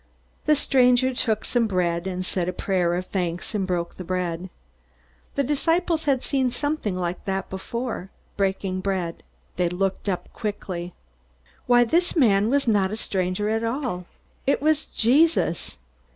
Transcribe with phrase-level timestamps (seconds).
[0.47, 4.49] The stranger took some bread, and said a prayer of thanks, and broke the bread.
[5.35, 9.21] The disciples had seen something like that before breaking bread.
[9.57, 10.95] They looked up quickly.
[11.67, 11.83] Why!
[11.83, 14.07] This man was not a stranger at all.
[14.47, 15.77] It was Jesus.